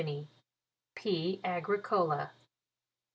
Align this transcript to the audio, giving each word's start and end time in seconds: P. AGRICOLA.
P. 0.95 1.39
AGRICOLA. 1.43 2.31